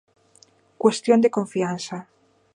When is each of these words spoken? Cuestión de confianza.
Cuestión 0.81 1.19
de 1.21 1.33
confianza. 1.37 1.97